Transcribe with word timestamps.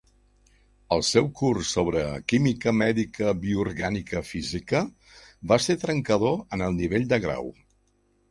El 0.95 1.01
seu 1.09 1.27
curs 1.39 1.73
sobre 1.75 2.05
química 2.31 2.71
mèdica 2.77 3.33
bioorgànica 3.43 4.23
física 4.31 4.81
va 5.53 5.59
ser 5.67 5.75
trencador 5.85 6.35
en 6.57 6.67
el 6.69 6.77
nivell 6.83 7.09
de 7.13 7.21
grau. 7.27 7.53